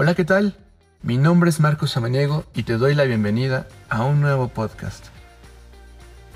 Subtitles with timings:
[0.00, 0.54] Hola, ¿qué tal?
[1.02, 5.06] Mi nombre es Marcos Samaniego y te doy la bienvenida a un nuevo podcast.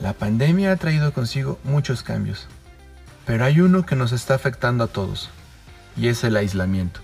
[0.00, 2.46] La pandemia ha traído consigo muchos cambios,
[3.26, 5.30] pero hay uno que nos está afectando a todos,
[5.96, 7.00] y es el aislamiento.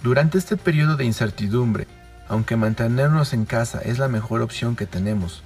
[0.00, 1.88] Durante este periodo de incertidumbre,
[2.28, 5.42] aunque mantenernos en casa es la mejor opción que tenemos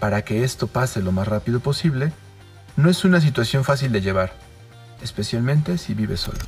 [0.00, 2.14] para que esto pase lo más rápido posible,
[2.76, 4.32] no es una situación fácil de llevar,
[5.02, 6.38] especialmente si vives solo.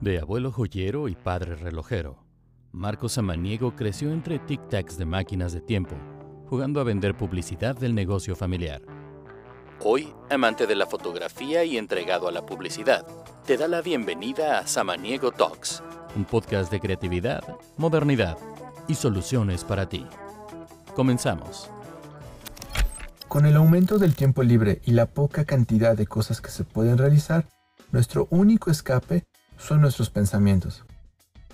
[0.00, 2.24] De abuelo joyero y padre relojero,
[2.72, 5.94] Marcos Samaniego creció entre tic-tacs de máquinas de tiempo,
[6.48, 8.80] jugando a vender publicidad del negocio familiar.
[9.80, 13.06] Hoy, amante de la fotografía y entregado a la publicidad,
[13.44, 15.82] te da la bienvenida a Samaniego Talks,
[16.16, 17.44] un podcast de creatividad,
[17.76, 18.38] modernidad
[18.88, 20.06] y soluciones para ti.
[20.94, 21.68] Comenzamos.
[23.28, 26.96] Con el aumento del tiempo libre y la poca cantidad de cosas que se pueden
[26.96, 27.50] realizar,
[27.92, 29.24] nuestro único escape
[29.60, 30.84] son nuestros pensamientos.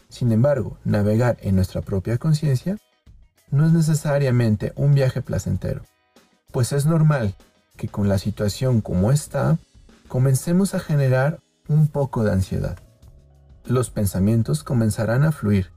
[0.08, 2.78] Sin embargo, navegar en nuestra propia conciencia
[3.50, 5.82] no es necesariamente un viaje placentero,
[6.52, 7.34] pues es normal
[7.76, 9.58] que con la situación como está,
[10.08, 12.78] comencemos a generar un poco de ansiedad.
[13.64, 15.72] Los pensamientos comenzarán a fluir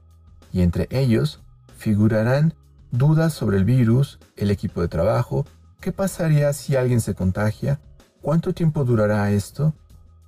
[0.52, 1.42] y entre ellos
[1.76, 2.54] figurarán
[2.92, 5.44] dudas sobre el virus, el equipo de trabajo,
[5.80, 7.80] qué pasaría si alguien se contagia,
[8.22, 9.74] cuánto tiempo durará esto.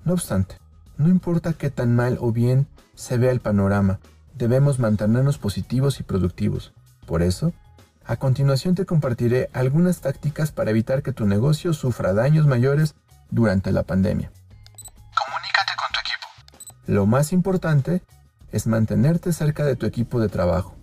[0.04, 0.56] No obstante,
[0.96, 4.00] no importa qué tan mal o bien se vea el panorama,
[4.34, 6.72] debemos mantenernos positivos y productivos.
[7.06, 7.52] Por eso,
[8.04, 12.94] a continuación te compartiré algunas tácticas para evitar que tu negocio sufra daños mayores
[13.30, 14.30] durante la pandemia.
[15.26, 16.26] Comunícate con tu equipo.
[16.86, 18.02] Lo más importante
[18.50, 20.76] es mantenerte cerca de tu equipo de trabajo.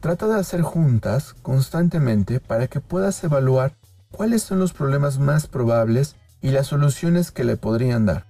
[0.00, 3.74] Trata de hacer juntas constantemente para que puedas evaluar
[4.10, 8.24] cuáles son los problemas más probables y las soluciones que le podrían dar.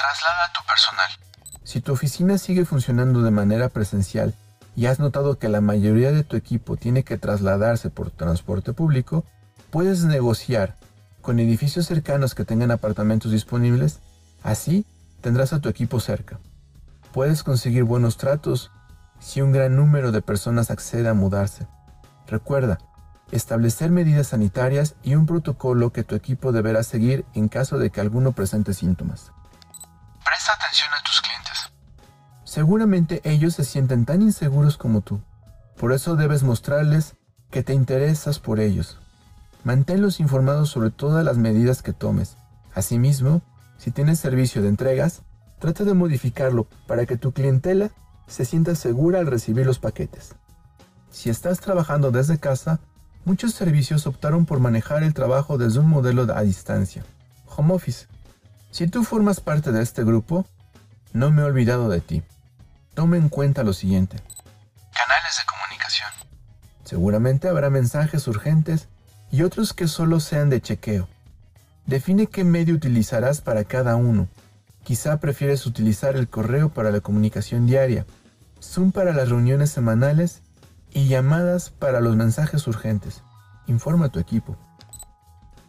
[0.00, 1.10] Traslada a tu personal.
[1.62, 4.34] Si tu oficina sigue funcionando de manera presencial
[4.74, 9.26] y has notado que la mayoría de tu equipo tiene que trasladarse por transporte público,
[9.70, 10.76] puedes negociar
[11.20, 14.00] con edificios cercanos que tengan apartamentos disponibles.
[14.42, 14.86] Así
[15.20, 16.38] tendrás a tu equipo cerca.
[17.12, 18.70] Puedes conseguir buenos tratos
[19.18, 21.66] si un gran número de personas accede a mudarse.
[22.26, 22.78] Recuerda,
[23.32, 28.00] establecer medidas sanitarias y un protocolo que tu equipo deberá seguir en caso de que
[28.00, 29.32] alguno presente síntomas.
[30.70, 31.72] A tus clientes.
[32.44, 35.20] Seguramente ellos se sienten tan inseguros como tú.
[35.76, 37.16] Por eso debes mostrarles
[37.50, 38.96] que te interesas por ellos.
[39.64, 42.36] Manténlos informados sobre todas las medidas que tomes.
[42.72, 43.42] Asimismo,
[43.78, 45.22] si tienes servicio de entregas,
[45.58, 47.90] trata de modificarlo para que tu clientela
[48.28, 50.36] se sienta segura al recibir los paquetes.
[51.10, 52.78] Si estás trabajando desde casa,
[53.24, 57.04] muchos servicios optaron por manejar el trabajo desde un modelo a distancia,
[57.56, 58.06] home office.
[58.70, 60.46] Si tú formas parte de este grupo,
[61.12, 62.22] no me he olvidado de ti.
[62.94, 64.16] Tome en cuenta lo siguiente.
[64.16, 66.10] Canales de comunicación.
[66.84, 68.88] Seguramente habrá mensajes urgentes
[69.30, 71.08] y otros que solo sean de chequeo.
[71.86, 74.28] Define qué medio utilizarás para cada uno.
[74.84, 78.06] Quizá prefieres utilizar el correo para la comunicación diaria,
[78.62, 80.42] Zoom para las reuniones semanales
[80.90, 83.22] y llamadas para los mensajes urgentes.
[83.66, 84.56] Informa a tu equipo.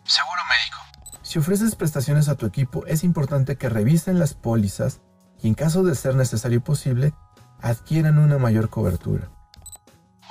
[0.04, 1.20] Seguro médico.
[1.22, 5.00] Si ofreces prestaciones a tu equipo, es importante que revisen las pólizas
[5.42, 7.14] y en caso de ser necesario y posible,
[7.62, 9.30] adquieran una mayor cobertura.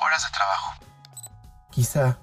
[0.02, 0.84] Horas de trabajo.
[1.70, 2.18] Quizá,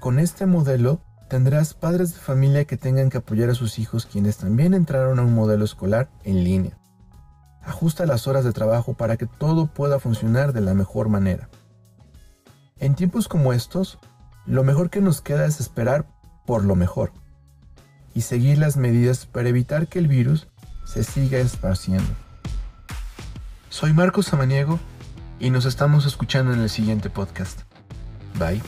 [0.00, 4.36] con este modelo, tendrás padres de familia que tengan que apoyar a sus hijos quienes
[4.36, 6.78] también entraron a un modelo escolar en línea.
[7.62, 11.48] Ajusta las horas de trabajo para que todo pueda funcionar de la mejor manera.
[12.78, 13.98] En tiempos como estos,
[14.44, 16.06] lo mejor que nos queda es esperar
[16.46, 17.12] por lo mejor
[18.14, 20.48] y seguir las medidas para evitar que el virus
[20.86, 22.08] se siga esparciendo.
[23.68, 24.80] Soy Marcos Samaniego
[25.38, 27.60] y nos estamos escuchando en el siguiente podcast.
[28.38, 28.62] Bye.